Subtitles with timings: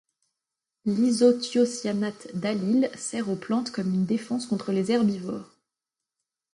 [0.85, 5.53] L'isothiocyanate d'allyle sert aux plantes comme une défense contre les herbivores.